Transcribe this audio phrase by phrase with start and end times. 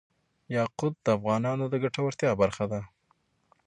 [0.55, 2.81] یاقوت د افغانانو د ګټورتیا برخه ده.